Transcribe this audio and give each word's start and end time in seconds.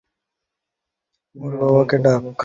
ওর 1.35 1.53
বাবাকে 1.59 1.97
ডাক। 2.05 2.21